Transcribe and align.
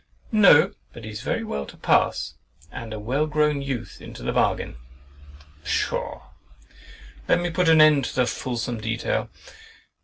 "No, 0.31 0.71
but 0.93 1.03
he's 1.05 1.21
very 1.21 1.43
well 1.43 1.67
to 1.67 1.77
pass, 1.77 2.33
and 2.71 2.91
a 2.91 2.97
well 2.97 3.27
grown 3.27 3.61
youth 3.61 4.01
into 4.01 4.23
the 4.23 4.31
bargain." 4.31 4.77
Pshaw! 5.63 6.29
let 7.27 7.39
me 7.39 7.51
put 7.51 7.69
an 7.69 7.81
end 7.81 8.05
to 8.05 8.15
the 8.15 8.25
fulsome 8.25 8.81
detail. 8.81 9.29